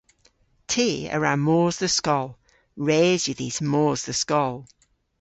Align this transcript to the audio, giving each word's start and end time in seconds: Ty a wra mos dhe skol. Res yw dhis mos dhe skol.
Ty 0.71 0.91
a 1.15 1.17
wra 1.17 1.33
mos 1.45 1.75
dhe 1.81 1.89
skol. 1.97 2.29
Res 2.87 3.23
yw 3.29 3.35
dhis 3.39 3.57
mos 3.71 4.01
dhe 4.07 4.15
skol. 4.23 4.55